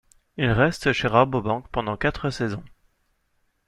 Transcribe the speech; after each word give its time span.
Il 0.37 0.49
reste 0.49 0.93
chez 0.93 1.07
Rabobank 1.07 1.67
pendant 1.69 1.95
quatre 1.95 2.31
saisons. 2.31 2.63